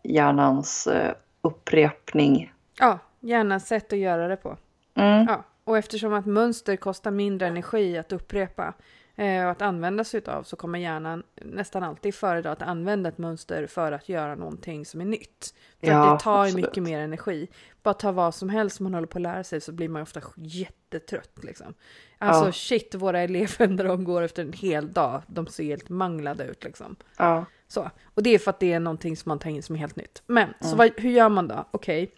hjärnans 0.02 0.87
eh, 0.87 1.14
upprepning. 1.40 2.52
Ja, 2.79 2.99
gärna 3.20 3.61
sätt 3.61 3.93
att 3.93 3.99
göra 3.99 4.29
det 4.29 4.37
på. 4.37 4.56
Mm. 4.94 5.26
Ja, 5.29 5.44
och 5.64 5.79
eftersom 5.79 6.12
att 6.14 6.26
mönster 6.26 6.76
kostar 6.76 7.11
mindre 7.11 7.49
energi 7.49 7.99
att 7.99 8.12
upprepa 8.12 8.73
och 9.17 9.50
att 9.50 9.62
använda 9.62 10.05
sig 10.05 10.19
utav 10.19 10.43
så 10.43 10.56
kommer 10.56 10.79
hjärnan 10.79 11.23
nästan 11.35 11.82
alltid 11.82 12.14
föredra 12.14 12.53
att 12.53 12.62
använda 12.62 13.09
ett 13.09 13.19
mönster 13.19 13.67
för 13.67 13.93
att 13.93 14.09
göra 14.09 14.35
någonting 14.35 14.87
som 14.87 15.00
är 15.00 15.05
nytt. 15.05 15.55
För 15.81 15.87
Ja, 15.87 16.12
att 16.12 16.19
det 16.19 16.25
tar 16.25 16.47
ju 16.47 16.55
mycket 16.55 16.82
mer 16.82 16.99
energi. 16.99 17.49
Bara 17.82 17.94
ta 17.94 18.12
vad 18.12 18.35
som 18.35 18.49
helst 18.49 18.76
som 18.76 18.85
man 18.85 18.94
håller 18.94 19.06
på 19.06 19.19
att 19.19 19.23
lära 19.23 19.44
sig 19.44 19.61
så 19.61 19.73
blir 19.73 19.88
man 19.88 20.03
ofta 20.03 20.20
jättetrött 20.37 21.44
liksom. 21.44 21.75
Alltså 22.19 22.44
Ja. 22.47 22.53
shit, 22.53 22.94
våra 22.94 23.20
elever 23.20 23.67
när 23.69 23.85
de 23.85 24.05
går 24.05 24.23
efter 24.23 24.43
en 24.43 24.53
hel 24.53 24.93
dag, 24.93 25.23
de 25.26 25.47
ser 25.47 25.64
helt 25.64 25.88
manglade 25.88 26.44
ut 26.44 26.64
liksom. 26.64 26.97
Ja. 27.17 27.44
Så. 27.69 27.91
Och 28.14 28.23
det 28.23 28.31
är 28.31 28.38
för 28.38 28.50
att 28.50 28.61
det 28.61 28.73
är 28.73 28.81
någonting 28.81 29.17
som 29.17 29.29
man 29.29 29.38
tar 29.38 29.50
in 29.50 29.62
som 29.62 29.75
är 29.76 29.81
helt 29.81 29.97
nytt. 29.97 30.23
Men, 30.26 30.49
så 30.61 30.67
Mm. 30.67 30.79
vad, 30.79 30.91
hur 31.00 31.11
gör 31.11 31.29
man 31.29 31.49
då? 31.49 31.69
Okej. 31.70 32.14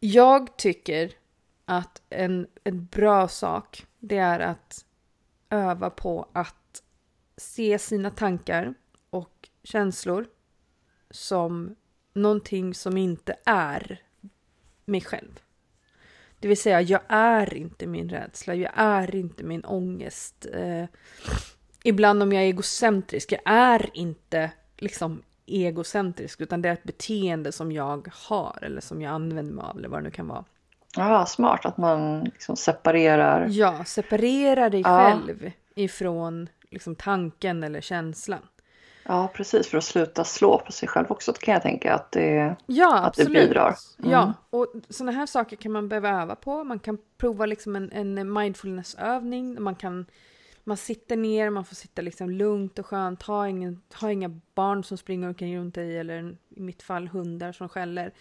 Jag 0.00 0.56
tycker 0.56 1.10
att 1.64 2.02
en, 2.10 2.46
en 2.64 2.86
bra 2.86 3.28
sak, 3.28 3.86
det 3.98 4.18
är 4.18 4.40
att 4.40 4.84
öva 5.50 5.90
på 5.90 6.28
att 6.32 6.82
se 7.36 7.78
sina 7.78 8.10
tankar 8.10 8.74
och 9.10 9.48
känslor 9.62 10.26
som 11.10 11.76
någonting 12.12 12.74
som 12.74 12.96
inte 12.96 13.36
är 13.44 14.02
mig 14.84 15.00
själv. 15.00 15.40
Det 16.38 16.48
vill 16.48 16.60
säga, 16.60 16.80
jag 16.80 17.00
är 17.08 17.54
inte 17.54 17.86
min 17.86 18.08
rädsla, 18.08 18.54
jag 18.54 18.72
är 18.74 19.14
inte 19.14 19.44
min 19.44 19.64
ångest. 19.64 20.46
Eh, 20.52 20.84
ibland 21.84 22.22
om 22.22 22.32
jag 22.32 22.42
är 22.42 22.46
egocentrisk, 22.46 23.32
jag 23.32 23.40
är 23.44 23.90
inte 23.92 24.50
liksom 24.76 25.22
egocentrisk 25.46 26.40
utan 26.40 26.62
det 26.62 26.68
är 26.68 26.72
ett 26.72 26.84
beteende 26.84 27.52
som 27.52 27.72
jag 27.72 28.08
har 28.12 28.58
eller 28.62 28.80
som 28.80 29.02
jag 29.02 29.12
använder 29.12 29.52
mig 29.52 29.64
av 29.64 29.78
eller 29.78 29.88
vad 29.88 29.98
det 30.00 30.04
nu 30.04 30.10
kan 30.10 30.28
vara 30.28 30.44
ja, 30.96 31.26
smart 31.26 31.66
att 31.66 31.76
man 31.76 32.24
liksom 32.24 32.56
separerar. 32.56 33.46
Ja, 33.50 33.84
separera 33.84 34.70
dig 34.70 34.80
Ja. 34.80 35.04
själv 35.10 35.50
ifrån 35.74 36.48
liksom 36.70 36.94
tanken 36.94 37.62
eller 37.64 37.80
känslan. 37.80 38.40
Ja, 39.06 39.30
precis. 39.34 39.68
För 39.68 39.78
att 39.78 39.84
sluta 39.84 40.24
slå 40.24 40.58
på 40.58 40.72
sig 40.72 40.88
själv 40.88 41.06
också 41.10 41.32
kan 41.32 41.52
jag 41.54 41.62
tänka 41.62 41.94
att 41.94 42.12
det 42.12 42.56
Ja, 42.66 42.98
Att 42.98 43.14
det 43.14 43.24
bidrar. 43.24 43.74
Mm. 43.98 44.10
Ja, 44.10 44.32
och 44.50 44.66
sådana 44.88 45.12
här 45.12 45.26
saker 45.26 45.56
kan 45.56 45.72
man 45.72 45.88
behöva 45.88 46.22
öva 46.22 46.34
på. 46.34 46.64
Man 46.64 46.78
kan 46.78 46.98
prova 47.18 47.46
liksom 47.46 47.76
en, 47.76 47.92
en 47.92 48.32
mindfulnessövning. 48.32 49.62
Man 49.62 49.74
kan 49.74 50.06
man 50.64 50.76
sitter 50.76 51.16
ner, 51.16 51.50
man 51.50 51.64
får 51.64 51.74
sitta 51.74 52.02
liksom 52.02 52.30
lugnt 52.30 52.78
och 52.78 52.86
skönt. 52.86 53.22
Ha, 53.22 53.48
ingen, 53.48 53.82
ha 53.94 54.12
inga 54.12 54.40
barn 54.54 54.84
som 54.84 54.98
springer 54.98 55.28
omkring 55.28 55.58
runt 55.58 55.74
dig 55.74 55.98
eller 55.98 56.36
i 56.48 56.60
mitt 56.60 56.82
fall 56.82 57.08
hundar 57.08 57.52
som 57.52 57.68
skäller. 57.68 58.12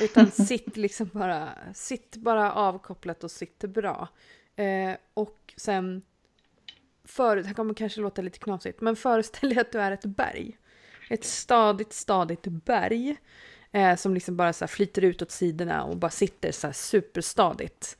Utan 0.00 0.30
sitt 0.30 0.76
liksom 0.76 1.10
bara, 1.12 1.48
sitt 1.74 2.16
bara 2.16 2.52
avkopplat 2.52 3.24
och 3.24 3.30
sitt 3.30 3.58
bra. 3.58 4.08
Eh, 4.56 4.96
och 5.14 5.54
sen, 5.56 6.02
för, 7.04 7.36
det 7.36 7.46
här 7.46 7.54
kommer 7.54 7.74
kanske 7.74 8.00
låta 8.00 8.22
lite 8.22 8.38
knasigt, 8.38 8.80
men 8.80 8.96
föreställ 8.96 9.48
dig 9.48 9.58
att 9.58 9.72
du 9.72 9.80
är 9.80 9.92
ett 9.92 10.04
berg. 10.04 10.58
Ett 11.10 11.24
stadigt, 11.24 11.92
stadigt 11.92 12.46
berg. 12.46 13.16
Eh, 13.72 13.96
som 13.96 14.14
liksom 14.14 14.36
bara 14.36 14.52
så 14.52 14.66
flyter 14.66 15.04
ut 15.04 15.22
åt 15.22 15.30
sidorna 15.30 15.84
och 15.84 15.96
bara 15.96 16.10
sitter 16.10 16.52
så 16.52 16.66
här 16.66 16.74
superstadigt. 16.74 17.98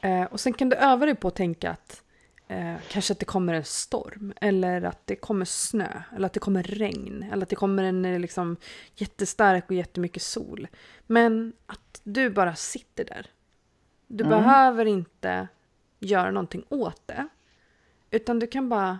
Eh, 0.00 0.22
och 0.22 0.40
sen 0.40 0.52
kan 0.52 0.68
du 0.68 0.76
öva 0.76 1.06
dig 1.06 1.14
på 1.14 1.28
att 1.28 1.36
tänka 1.36 1.70
att 1.70 2.02
eh, 2.48 2.74
kanske 2.90 3.12
att 3.12 3.18
det 3.18 3.24
kommer 3.24 3.54
en 3.54 3.64
storm. 3.64 4.32
Eller 4.40 4.82
att 4.82 5.06
det 5.06 5.16
kommer 5.16 5.44
snö. 5.44 6.02
Eller 6.16 6.26
att 6.26 6.32
det 6.32 6.40
kommer 6.40 6.62
regn. 6.62 7.22
Eller 7.32 7.42
att 7.42 7.48
det 7.48 7.56
kommer 7.56 7.82
en 7.84 8.04
eh, 8.04 8.18
liksom 8.20 8.56
jättestark 8.94 9.64
och 9.68 9.74
jättemycket 9.76 10.22
sol. 10.22 10.68
Men 11.06 11.52
att 11.66 12.00
du 12.04 12.30
bara 12.30 12.54
sitter 12.54 13.04
där. 13.04 13.26
Du 14.06 14.24
Mm. 14.24 14.38
behöver 14.38 14.84
inte 14.86 15.48
göra 15.98 16.30
någonting 16.30 16.64
åt 16.68 17.02
det. 17.06 17.28
Utan 18.10 18.38
du 18.38 18.46
kan 18.46 18.68
bara 18.68 18.98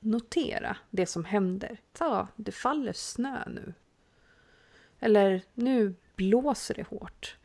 notera 0.00 0.76
det 0.90 1.06
som 1.06 1.24
händer. 1.24 1.78
Ta, 1.92 2.28
det 2.36 2.52
faller 2.52 2.92
snö 2.92 3.44
nu. 3.48 3.74
Eller 5.00 5.42
nu 5.54 5.94
blåser 6.16 6.74
det 6.74 6.82
hårt. 6.88 7.36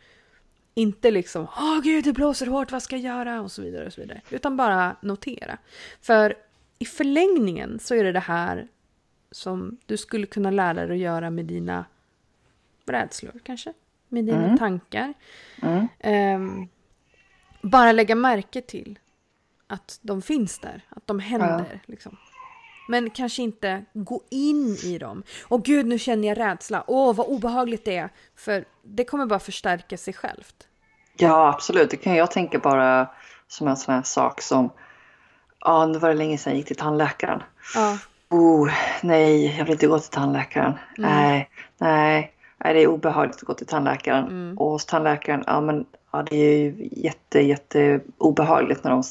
Inte 0.79 1.11
liksom, 1.11 1.47
åh 1.57 1.79
gud 1.83 2.03
det 2.03 2.13
blåser 2.13 2.47
hårt, 2.47 2.71
vad 2.71 2.83
ska 2.83 2.95
jag 2.97 3.03
göra? 3.15 3.41
Och 3.41 3.51
så 3.51 3.61
vidare 3.61 3.85
och 3.85 3.93
så 3.93 4.01
vidare. 4.01 4.21
Utan 4.29 4.57
bara 4.57 4.95
notera. 5.01 5.57
För 6.01 6.35
i 6.79 6.85
förlängningen 6.85 7.79
så 7.79 7.95
är 7.95 8.03
det 8.03 8.11
det 8.11 8.19
här 8.19 8.67
som 9.31 9.77
du 9.85 9.97
skulle 9.97 10.25
kunna 10.25 10.51
lära 10.51 10.73
dig 10.85 10.91
att 10.91 10.97
göra 10.97 11.29
med 11.29 11.45
dina 11.45 11.85
rädslor 12.85 13.39
kanske. 13.43 13.73
Med 14.07 14.25
dina 14.25 14.45
Mm. 14.45 14.57
tankar. 14.57 15.13
Mm. 15.61 15.87
Ehm, 15.99 16.67
bara 17.61 17.91
lägga 17.91 18.15
märke 18.15 18.61
till 18.61 18.99
att 19.67 19.99
de 20.01 20.21
finns 20.21 20.59
där, 20.59 20.81
att 20.89 21.07
de 21.07 21.19
händer. 21.19 21.79
Liksom. 21.85 22.17
Men 22.89 23.09
kanske 23.09 23.41
inte 23.41 23.85
gå 23.93 24.21
in 24.29 24.77
i 24.83 24.97
dem. 24.97 25.23
Och 25.43 25.63
gud, 25.65 25.85
nu 25.85 25.99
känner 25.99 26.27
jag 26.27 26.37
rädsla. 26.37 26.83
Åh, 26.87 27.15
vad 27.15 27.27
obehagligt 27.27 27.85
det 27.85 27.95
är. 27.97 28.09
För 28.35 28.65
det 28.83 29.03
kommer 29.03 29.25
bara 29.25 29.39
förstärka 29.39 29.97
sig 29.97 30.13
självt. 30.13 30.67
Ja, 31.19 31.49
absolut. 31.49 31.89
Det 31.89 31.97
kan 31.97 32.15
jag 32.15 32.31
tänka 32.31 32.59
bara 32.59 33.07
som 33.47 33.67
en 33.67 33.77
sån 33.77 33.95
här 33.95 34.01
sak 34.01 34.41
som, 34.41 34.69
ja, 35.59 35.85
nu 35.85 35.99
var 35.99 36.09
det 36.09 36.15
länge 36.15 36.37
sedan 36.37 36.53
jag 36.53 36.57
gick 36.57 36.67
till 36.67 36.75
tandläkaren. 36.75 37.43
Ja, 37.75 37.97
Oh, 38.31 38.71
nej, 39.01 39.57
jag 39.57 39.65
vill 39.65 39.71
inte 39.73 39.87
gå 39.87 39.99
till 39.99 40.09
tandläkaren. 40.11 40.73
Nej, 40.97 41.49
nej, 41.77 42.33
nej, 42.57 42.73
det 42.73 42.83
är 42.83 42.87
obehagligt 42.87 43.35
att 43.35 43.41
gå 43.41 43.53
till 43.53 43.67
tandläkaren. 43.67 44.27
Mm. 44.27 44.57
Och 44.57 44.71
hos 44.71 44.85
tandläkaren, 44.85 45.43
ja 45.47 45.61
men 45.61 45.85
ja, 46.11 46.23
det 46.23 46.35
är 46.35 46.57
ju 46.57 46.89
jätte, 46.91 47.39
jätte 47.39 47.99
obehagligt 48.17 48.83
när 48.83 48.91
de 48.91 49.03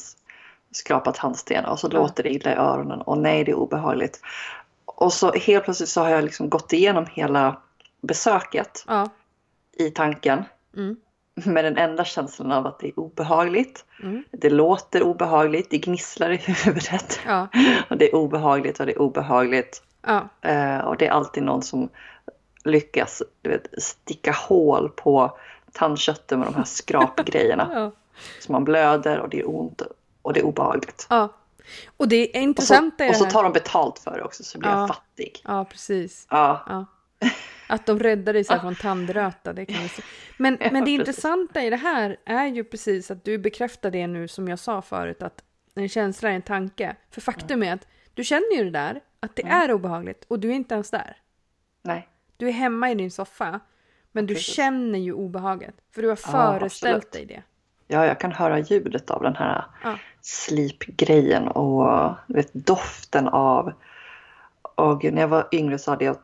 skrapar 0.71 1.11
tandstenar 1.11 1.69
och 1.69 1.79
så 1.79 1.89
Ja. 1.91 1.99
låter 1.99 2.23
det 2.23 2.29
illa 2.29 2.51
i 2.51 2.55
öronen. 2.55 3.01
Och 3.01 3.17
nej, 3.17 3.43
det 3.43 3.51
är 3.51 3.55
obehagligt. 3.55 4.21
Och 4.85 5.13
så 5.13 5.31
helt 5.31 5.63
plötsligt 5.63 5.89
så 5.89 6.01
har 6.01 6.09
jag 6.09 6.23
liksom 6.23 6.49
gått 6.49 6.73
igenom 6.73 7.05
hela 7.11 7.57
besöket 8.01 8.85
ja. 8.87 9.09
i 9.77 9.89
tanken. 9.89 10.43
Mm. 10.77 10.95
Med 11.45 11.65
den 11.65 11.77
enda 11.77 12.05
känslan 12.05 12.51
av 12.51 12.67
att 12.67 12.79
det 12.79 12.87
är 12.87 12.99
obehagligt. 12.99 13.85
Mm. 14.03 14.23
Det 14.31 14.49
låter 14.49 15.03
obehagligt, 15.03 15.69
det 15.69 15.77
gnisslar 15.77 16.29
i 16.29 16.35
huvudet. 16.37 17.19
Ja, 17.25 17.47
Och 17.89 17.97
det 17.97 18.09
är 18.09 18.15
obehagligt 18.15 18.79
och 18.79 18.85
det 18.85 18.91
är 18.91 19.01
obehagligt. 19.01 19.83
ja, 20.07 20.29
Eh, 20.41 20.77
och 20.79 20.97
det 20.97 21.07
är 21.07 21.11
alltid 21.11 21.43
någon 21.43 21.61
som 21.63 21.89
lyckas 22.63 23.23
du 23.41 23.49
vet, 23.49 23.83
sticka 23.83 24.31
hål 24.31 24.89
på 24.89 25.37
tandköttet 25.71 26.37
med 26.39 26.47
de 26.47 26.55
här 26.55 26.63
skrapgrejerna. 26.63 27.69
ja. 27.73 27.91
Så 28.39 28.51
man 28.51 28.63
blöder 28.63 29.19
och 29.19 29.29
det 29.29 29.39
är 29.39 29.49
ont 29.49 29.81
och 30.21 30.33
det 30.33 30.39
är 30.39 30.45
obehagligt. 30.45 31.07
ja. 31.09 31.29
Och 31.97 32.07
det 32.07 32.25
Och 32.27 32.31
så, 32.33 32.39
intressanta 32.39 33.05
är 33.05 33.09
och 33.09 33.15
så 33.15 33.25
tar 33.25 33.43
de 33.43 33.53
betalt 33.53 33.99
för 33.99 34.11
det 34.17 34.23
också 34.23 34.43
så 34.43 34.59
blir 34.59 34.69
Ja. 34.69 34.79
jag 34.79 34.87
fattig. 34.87 35.41
Ja, 35.43 35.65
precis. 35.65 36.27
Ja. 36.29 36.85
Att 37.67 37.85
de 37.85 37.99
räddar 37.99 38.33
dig 38.33 38.43
så 38.43 38.53
här 38.53 38.59
från 38.59 38.75
tandröta, 38.75 39.53
det 39.53 39.65
kan 39.65 39.81
vi 39.83 39.89
se. 39.89 40.01
Men, 40.37 40.57
Ja, 40.61 40.69
men 40.71 40.73
det 40.73 40.79
precis. 40.85 40.99
intressanta 40.99 41.63
i 41.63 41.69
det 41.69 41.75
här 41.75 42.17
är 42.25 42.45
ju 42.47 42.63
precis 42.63 43.11
att 43.11 43.23
du 43.25 43.37
bekräftar 43.37 43.91
det 43.91 44.07
nu 44.07 44.27
som 44.27 44.47
jag 44.47 44.59
sa 44.59 44.81
förut, 44.81 45.23
att 45.23 45.43
en 45.75 45.89
känsla 45.89 46.29
är 46.29 46.33
en 46.33 46.41
tanke. 46.41 46.95
För 47.11 47.21
faktum 47.21 47.63
är 47.63 47.73
att 47.73 47.87
du 48.13 48.23
känner 48.23 48.57
ju 48.57 48.63
det 48.63 48.71
där, 48.71 49.01
att 49.19 49.35
det 49.35 49.45
är 49.47 49.71
obehagligt 49.71 50.25
och 50.27 50.39
du 50.39 50.49
är 50.49 50.53
inte 50.53 50.73
ens 50.73 50.91
där. 50.91 51.17
nej. 51.81 52.07
Du 52.37 52.47
är 52.47 52.51
hemma 52.51 52.91
i 52.91 52.95
din 52.95 53.11
soffa, 53.11 53.59
men 54.11 54.25
du 54.25 54.33
Precis. 54.33 54.53
känner 54.55 54.99
ju 54.99 55.13
obehaget. 55.13 55.75
För 55.95 56.01
du 56.01 56.07
har 56.07 56.19
Ja, 56.27 56.59
föreställt 56.59 56.95
absolut. 57.05 57.11
dig 57.11 57.25
det. 57.25 57.43
Ja, 57.95 58.05
jag 58.05 58.19
kan 58.19 58.31
höra 58.31 58.59
ljudet 58.59 59.11
av 59.11 59.23
den 59.23 59.35
här 59.35 59.65
Ja. 59.83 59.97
slipgrejen 60.21 61.47
och 61.47 62.11
vet, 62.27 62.53
doften 62.53 63.27
av... 63.27 63.73
Och 64.61 65.03
när 65.03 65.21
jag 65.21 65.27
var 65.27 65.47
yngre 65.51 65.77
så 65.79 65.91
hade 65.91 66.05
jag, 66.05 66.17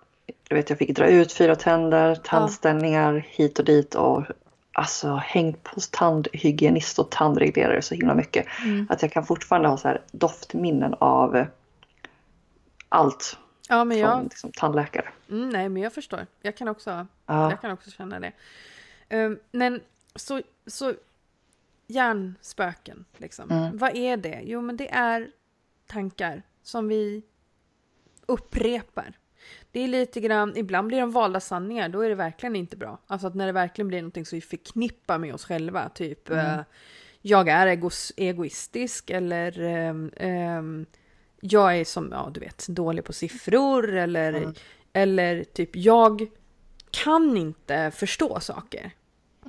du 0.49 0.55
vet, 0.55 0.69
jag 0.69 0.79
fick 0.79 0.95
dra 0.95 1.07
ut 1.07 1.33
fyra 1.33 1.55
tänder, 1.55 2.15
tandställningar 2.15 3.25
hit 3.29 3.59
och 3.59 3.65
dit 3.65 3.95
och 3.95 4.23
alltså 4.71 5.15
hängt 5.15 5.63
på 5.63 5.79
tandhygienist 5.91 6.99
och 6.99 7.11
tandreglerare 7.11 7.81
så 7.81 7.95
himla 7.95 8.15
mycket. 8.15 8.45
Mm. 8.63 8.87
Att 8.89 9.01
jag 9.01 9.11
kan 9.11 9.25
fortfarande 9.25 9.69
ha 9.69 9.77
så 9.77 9.87
här 9.87 10.01
doftminnen 10.11 10.93
av 10.93 11.45
allt 12.89 13.37
Ja, 13.69 13.83
men 13.83 13.97
från 13.97 14.09
jag, 14.09 14.23
liksom, 14.23 14.51
tandläkare. 14.51 15.09
mm, 15.29 15.49
nej, 15.49 15.69
men 15.69 15.81
jag 15.83 15.93
förstår. 15.93 16.27
Jag 16.41 16.57
kan 16.57 16.67
också 16.67 17.07
Ja, 17.25 17.49
Jag 17.49 17.61
kan 17.61 17.71
också 17.71 17.91
känna 17.91 18.19
det. 18.19 18.31
Ehm, 19.09 19.39
men 19.51 19.81
så, 20.15 20.41
så 20.67 20.93
hjärnspöken, 21.87 23.05
liksom. 23.17 23.51
Mm. 23.51 23.77
Vad 23.77 23.95
är 23.95 24.17
det? 24.17 24.41
Jo, 24.43 24.61
men 24.61 24.77
det 24.77 24.89
är 24.93 25.31
tankar 25.87 26.41
som 26.63 26.87
vi 26.87 27.23
upprepar. 28.25 29.13
Det 29.75 29.83
är 29.83 29.87
lite 29.87 30.19
grann, 30.19 30.57
ibland 30.57 30.87
blir 30.87 30.99
de 30.99 31.11
valda 31.11 31.39
sanningar, 31.39 31.89
då 31.89 32.01
är 32.01 32.09
det 32.09 32.15
verkligen 32.15 32.55
inte 32.55 32.77
bra. 32.77 32.97
Alltså 33.07 33.27
att 33.27 33.35
när 33.35 33.45
det 33.45 33.51
verkligen 33.51 33.87
blir 33.87 34.01
någonting 34.01 34.25
som 34.25 34.35
vi 34.37 34.41
förknippar 34.41 35.17
med 35.17 35.33
oss 35.33 35.45
själva, 35.45 35.89
typ 35.89 36.29
eh, 36.29 36.59
jag 37.21 37.49
är 37.49 37.67
egos, 37.67 38.13
egoistisk 38.17 39.09
eller 39.09 39.59
ehm, 39.61 40.11
ehm, 40.17 40.85
jag 41.41 41.77
är 41.79 41.85
som, 41.85 42.09
ja 42.11 42.29
du 42.33 42.39
vet, 42.39 42.67
dålig 42.67 43.03
på 43.03 43.13
siffror 43.13 43.95
eller, 43.95 44.33
Mm. 44.33 44.53
eller 44.93 45.43
typ 45.43 45.75
jag 45.75 46.27
kan 46.91 47.37
inte 47.37 47.91
förstå 47.95 48.39
saker. 48.39 48.91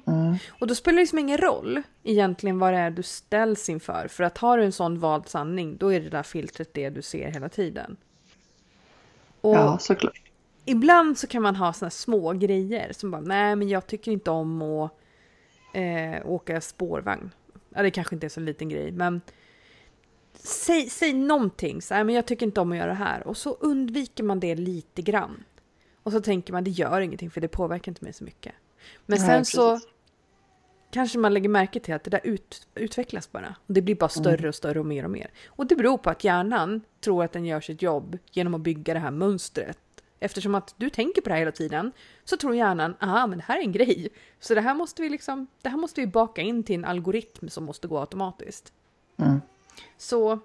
mm, 0.06 0.34
Och 0.60 0.66
då 0.66 0.74
spelar 0.74 0.96
det 0.96 1.02
liksom 1.02 1.18
ingen 1.18 1.38
roll 1.38 1.82
egentligen 2.02 2.58
vad 2.58 2.72
det 2.72 2.78
är 2.78 2.90
du 2.90 3.02
ställs 3.02 3.68
inför. 3.68 4.08
För 4.08 4.24
att 4.24 4.38
har 4.38 4.58
du 4.58 4.64
en 4.64 4.72
sån 4.72 4.98
vald 4.98 5.28
sanning, 5.28 5.76
då 5.76 5.92
är 5.92 6.00
det 6.00 6.08
där 6.08 6.22
filtret 6.22 6.74
det 6.74 6.90
du 6.90 7.02
ser 7.02 7.30
hela 7.30 7.48
tiden. 7.48 7.96
Och 9.46 9.56
ja 9.56 9.78
såklart. 9.78 10.20
ibland 10.64 11.18
så 11.18 11.26
kan 11.26 11.42
man 11.42 11.56
ha 11.56 11.72
såna 11.72 11.90
små 11.90 12.32
grejer 12.32 12.92
som 12.92 13.10
bara, 13.10 13.20
nej 13.20 13.56
men 13.56 13.68
jag 13.68 13.86
tycker 13.86 14.12
inte 14.12 14.30
om 14.30 14.62
att 14.62 14.92
eh, 15.74 16.26
åka 16.26 16.60
spårvagn. 16.60 17.30
Ja, 17.74 17.82
det 17.82 17.90
kanske 17.90 18.14
inte 18.14 18.26
är 18.26 18.28
så 18.28 18.40
liten 18.40 18.68
grej, 18.68 18.92
men 18.92 19.20
säg, 20.34 20.90
säg 20.90 21.12
någonting, 21.12 21.82
så 21.82 21.94
här, 21.94 22.04
men 22.04 22.14
jag 22.14 22.26
tycker 22.26 22.46
inte 22.46 22.60
om 22.60 22.72
att 22.72 22.78
göra 22.78 22.88
det 22.88 22.94
här. 22.94 23.26
Och 23.26 23.36
så 23.36 23.56
undviker 23.60 24.24
man 24.24 24.40
det 24.40 24.54
lite 24.54 25.02
grann. 25.02 25.44
Och 26.02 26.12
så 26.12 26.20
tänker 26.20 26.52
man, 26.52 26.64
det 26.64 26.70
gör 26.70 27.00
ingenting 27.00 27.30
för 27.30 27.40
det 27.40 27.48
påverkar 27.48 27.90
inte 27.90 28.04
mig 28.04 28.12
så 28.12 28.24
mycket. 28.24 28.52
Men 29.06 29.18
sen 29.18 29.44
så 29.44 29.74
precis. 29.74 29.88
Kanske 30.90 31.18
man 31.18 31.34
lägger 31.34 31.48
märke 31.48 31.80
till 31.80 31.94
att 31.94 32.04
det 32.04 32.10
där 32.10 32.20
ut, 32.24 32.66
utvecklas 32.74 33.32
bara. 33.32 33.54
Och 33.66 33.74
det 33.74 33.82
blir 33.82 33.94
bara 33.94 34.10
Mm. 34.16 34.24
större 34.24 34.48
och 34.48 34.54
större 34.54 34.80
och 34.80 34.86
mer 34.86 35.04
och 35.04 35.10
mer. 35.10 35.30
Och 35.46 35.66
det 35.66 35.76
beror 35.76 35.98
på 35.98 36.10
att 36.10 36.24
hjärnan 36.24 36.80
tror 37.00 37.24
att 37.24 37.32
den 37.32 37.44
gör 37.44 37.60
sitt 37.60 37.82
jobb 37.82 38.18
genom 38.30 38.54
att 38.54 38.60
bygga 38.60 38.94
det 38.94 39.00
här 39.00 39.10
mönstret. 39.10 39.78
Eftersom 40.20 40.54
att 40.54 40.74
du 40.76 40.90
tänker 40.90 41.22
på 41.22 41.28
det 41.28 41.34
här 41.34 41.38
hela 41.40 41.52
tiden 41.52 41.92
så 42.24 42.36
tror 42.36 42.54
hjärnan, 42.54 42.94
aha 43.00 43.26
men 43.26 43.38
det 43.38 43.44
här 43.48 43.56
är 43.58 43.62
en 43.62 43.72
grej. 43.72 44.08
Så 44.40 44.54
det 44.54 44.60
här 44.60 44.74
måste 44.74 45.02
vi 45.02 45.08
liksom, 45.08 45.46
det 45.62 45.68
här 45.68 45.76
måste 45.76 46.00
vi 46.00 46.06
baka 46.06 46.42
in 46.42 46.62
till 46.62 46.74
en 46.76 46.84
algoritm 46.84 47.48
som 47.48 47.64
måste 47.64 47.88
gå 47.88 47.98
automatiskt. 47.98 48.72
Mm. 49.16 49.40
Så 49.98 50.38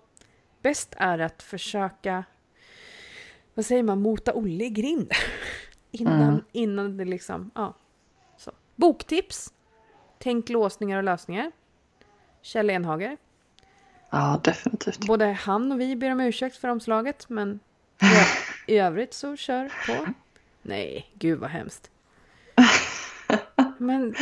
bäst 0.62 0.94
är 0.98 1.20
att 1.20 1.44
försöka, 1.44 2.24
vad 3.54 3.66
säger 3.66 3.84
man, 3.84 4.02
mota 4.02 4.34
Olle 4.34 4.64
i 4.66 4.70
grind. 4.70 5.12
innan, 5.92 6.22
Mm. 6.30 6.42
innan 6.52 6.98
det 6.98 7.06
liksom, 7.06 7.52
ja. 7.56 7.74
Så. 8.38 8.52
Boktips. 8.76 9.54
Tänk 10.24 10.50
låsningar 10.50 10.98
och 10.98 11.04
lösningar. 11.04 11.52
Kjell 12.42 12.70
Enhager. 12.70 13.18
Ja, 14.10 14.40
definitivt. 14.44 15.08
Både 15.08 15.26
han 15.26 15.72
och 15.72 15.80
vi 15.80 15.96
ber 15.96 16.12
om 16.12 16.20
ursäkt 16.20 16.58
för 16.58 16.68
omslaget, 16.68 17.30
men 17.30 17.60
i, 18.68 18.78
övrigt 18.78 19.14
så 19.14 19.36
kör 19.36 19.72
på. 19.88 20.06
Nej, 20.62 21.12
gud 21.14 21.40
vad 21.40 21.50
hemskt. 21.50 21.92
Men, 23.78 24.16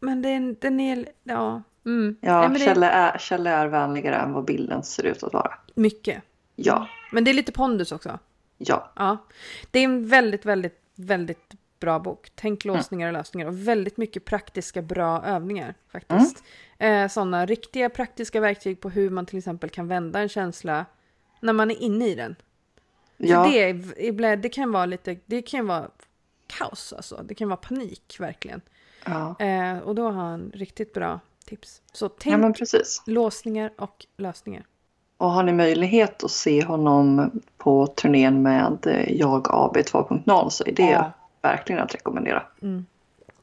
men 0.00 0.22
den, 0.22 0.56
den 0.60 0.80
är, 0.80 1.08
ja. 1.22 1.62
Mm. 1.86 2.16
Ja, 2.20 2.48
Nej, 2.48 2.60
Kjelle 2.60 2.90
är, 2.90 3.18
Kjelle 3.18 3.50
är 3.50 3.66
vänligare 3.66 4.16
än 4.16 4.32
vad 4.32 4.44
bilden 4.44 4.82
ser 4.82 5.06
ut 5.06 5.22
att 5.22 5.32
vara. 5.32 5.54
mycket. 5.74 6.22
Ja, 6.56 6.88
Men 7.12 7.24
det 7.24 7.30
är 7.30 7.34
lite 7.34 7.52
pondus 7.52 7.92
också. 7.92 8.18
ja. 8.58 8.92
Ja. 8.96 9.16
Det 9.70 9.78
är 9.78 9.84
en 9.84 10.08
väldigt, 10.08 10.44
väldigt, 10.46 10.80
väldigt 10.94 11.54
bra 11.80 11.98
bok. 11.98 12.32
Tänk 12.34 12.64
låsningar 12.64 13.06
och 13.06 13.12
lösningar 13.12 13.46
och 13.46 13.68
väldigt 13.68 13.96
mycket 13.96 14.24
praktiska 14.24 14.82
bra 14.82 15.22
övningar 15.24 15.74
faktiskt. 15.92 16.42
Eh, 16.78 17.08
sådana 17.08 17.46
riktiga 17.46 17.90
praktiska 17.90 18.40
verktyg 18.40 18.80
på 18.80 18.90
hur 18.90 19.10
man 19.10 19.26
till 19.26 19.38
exempel 19.38 19.70
kan 19.70 19.88
vända 19.88 20.20
en 20.20 20.28
känsla 20.28 20.86
när 21.40 21.52
man 21.52 21.70
är 21.70 21.82
inne 21.82 22.08
i 22.08 22.14
den. 22.14 22.36
ja. 23.16 23.48
Det, 23.52 24.36
det 24.36 24.48
kan 24.48 24.72
vara 24.72 24.86
lite, 24.86 25.16
det 25.26 25.42
kan 25.42 25.66
vara 25.66 25.90
kaos 26.46 26.92
alltså. 26.92 27.22
Det 27.24 27.34
kan 27.34 27.48
vara 27.48 27.56
panik 27.56 28.16
verkligen. 28.18 28.60
ja. 29.04 29.36
Eh, 29.38 29.78
och 29.78 29.94
då 29.94 30.10
har 30.10 30.12
han 30.12 30.52
riktigt 30.54 30.92
bra 30.92 31.20
tips. 31.44 31.82
Så 31.92 32.08
tänk 32.08 32.60
ja, 32.72 32.80
låsningar 33.06 33.72
och 33.78 34.06
lösningar. 34.16 34.64
Och 35.16 35.30
har 35.30 35.42
ni 35.42 35.52
möjlighet 35.52 36.24
att 36.24 36.30
se 36.30 36.64
honom 36.64 37.30
på 37.56 37.86
turnén 37.86 38.42
med 38.42 38.86
eh, 38.86 39.12
Jag 39.12 39.46
AB 39.50 39.76
2.0 39.76 40.48
så 40.48 40.64
är 40.64 40.72
det 40.72 40.82
Ja. 40.82 41.12
Verkligen 41.50 41.82
att 41.82 41.94
rekommendera. 41.94 42.42
Mm. 42.62 42.86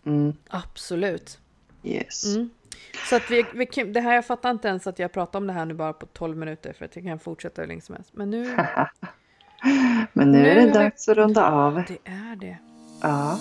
Mm, 0.05 0.33
Absolut. 0.49 1.39
yes. 1.83 2.35
Mm. 2.35 2.49
Så 3.09 3.15
att 3.15 3.31
vi, 3.31 3.45
vi, 3.53 3.65
kan- 3.65 3.93
det 3.93 3.99
här, 4.01 4.13
jag 4.15 4.25
fattar 4.25 4.51
inte 4.51 4.67
ens 4.67 4.87
att 4.87 4.99
jag 4.99 5.11
pratar 5.11 5.39
om 5.39 5.47
det 5.47 5.53
här 5.53 5.65
nu 5.65 5.73
bara 5.73 5.93
på 5.93 6.05
12 6.05 6.37
minuter 6.37 6.73
för 6.73 6.85
att 6.85 6.95
jag 6.95 7.05
kan 7.05 7.19
fortsätta 7.19 7.61
hur 7.61 7.67
länge 7.67 7.81
som 7.81 7.95
helst. 7.95 8.09
Men 8.13 8.29
nu, 8.29 8.55
Men 10.13 10.31
nu, 10.31 10.37
Nu 10.37 10.47
är 10.49 10.55
det 10.55 10.61
har 10.61 10.67
vi- 10.67 10.73
dags 10.73 11.09
att 11.09 11.17
runda 11.17 11.51
av. 11.51 11.83
det 11.87 11.97
är 12.11 12.35
det. 12.35 12.57
Ja. 13.01 13.39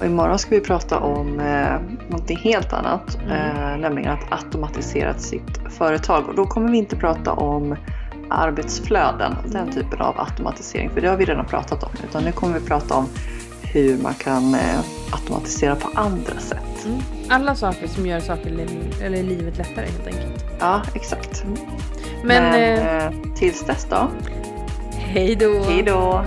Och 0.00 0.06
imorgon 0.06 0.38
ska 0.38 0.50
vi 0.50 0.60
prata 0.60 0.98
om 1.00 1.40
eh, 1.40 1.80
någonting 2.10 2.36
helt 2.36 2.72
annat, 2.72 3.18
Mm. 3.24 3.30
eh, 3.56 3.78
nämligen 3.78 4.10
att 4.12 4.32
automatisera 4.32 5.14
sitt 5.14 5.58
företag. 5.70 6.28
Och 6.28 6.34
då 6.34 6.46
kommer 6.46 6.70
vi 6.70 6.78
inte 6.78 6.96
prata 6.96 7.32
om 7.32 7.76
arbetsflöden, 8.30 9.36
den 9.46 9.72
typen 9.72 10.00
av 10.00 10.20
automatisering, 10.20 10.90
för 10.90 11.00
det 11.00 11.08
har 11.08 11.16
vi 11.16 11.24
redan 11.24 11.46
pratat 11.46 11.82
om. 11.82 11.90
Utan 12.08 12.24
nu 12.24 12.32
kommer 12.32 12.58
vi 12.58 12.66
prata 12.66 12.94
om 12.94 13.08
hur 13.74 13.98
man 13.98 14.14
kan 14.14 14.54
eh, 14.54 14.80
automatisera 15.12 15.76
på 15.76 15.90
andra 15.94 16.38
sätt. 16.38 16.84
Mm. 16.84 16.98
Alla 17.28 17.54
saker 17.54 17.86
som 17.86 18.06
gör 18.06 18.20
saker 18.20 18.50
eller 19.02 19.22
livet 19.22 19.58
lättare 19.58 19.86
helt 19.86 20.06
enkelt. 20.06 20.44
Ja, 20.60 20.82
exakt. 20.94 21.44
Men, 22.24 22.42
Men 22.42 22.54
eh, 22.54 23.06
eh, 23.06 23.12
tills 23.36 23.66
dess 23.66 23.86
då, 23.90 24.10
hej 24.92 25.36
då! 25.36 25.64
hej 25.68 25.82
då! 25.82 26.24